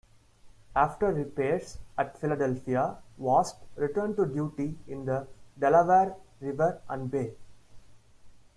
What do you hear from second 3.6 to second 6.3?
returned to duty in the Delaware